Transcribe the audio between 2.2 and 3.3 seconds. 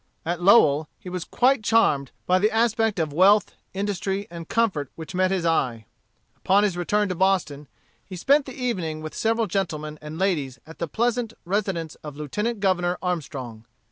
by the aspect of